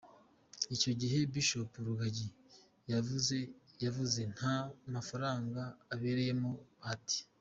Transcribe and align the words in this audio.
Icyo 0.75 0.91
gihe 1.01 1.19
Bishop 1.33 1.71
Rugagi 1.85 2.27
yavuze 3.83 4.21
nta 4.35 4.55
mafaranga 4.95 5.61
abereyemo 5.93 6.51
Bahati. 6.79 7.19